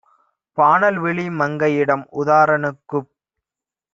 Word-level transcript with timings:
பானல்விழி 0.57 1.25
மங்கையிடம் 1.33 2.05
"உதார 2.13 2.57
னுக்குப் 2.57 3.11